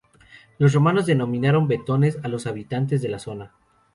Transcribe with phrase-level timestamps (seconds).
[0.57, 3.51] Los romanos denominaron vetones a los habitantes de la zona.